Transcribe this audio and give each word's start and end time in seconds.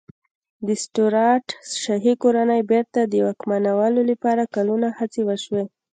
د 0.67 0.67
سټیوراټ 0.83 1.45
شاهي 1.83 2.13
کورنۍ 2.23 2.61
بېرته 2.71 2.99
واکمنولو 3.25 4.01
لپاره 4.11 4.43
کلونه 4.55 4.87
هڅې 4.97 5.21
وشوې. 5.25 5.63